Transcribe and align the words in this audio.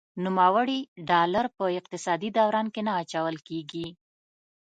نوموړي 0.23 0.79
ډالر 1.09 1.45
په 1.57 1.65
اقتصادي 1.79 2.29
دوران 2.37 2.67
کې 2.73 2.81
نه 2.87 2.91
اچول 3.01 3.35
کیږي. 3.47 3.87